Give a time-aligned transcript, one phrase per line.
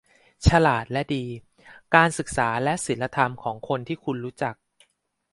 [0.47, 1.25] ฉลาดและดี:
[1.95, 4.55] การศึกษาและศีลธรรมของคนที่คุณรู้จัก